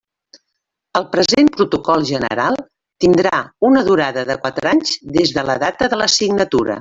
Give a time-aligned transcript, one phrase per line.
[0.99, 2.57] El present protocol general
[3.05, 6.69] tindrà una durada de quatre anys des de la data de la signatura.